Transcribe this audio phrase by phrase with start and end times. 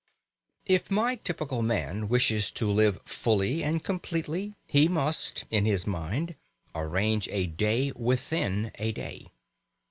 [0.65, 6.33] If my typical man wishes to live fully and completely he must, in his mind,
[6.73, 9.27] arrange a day within a day.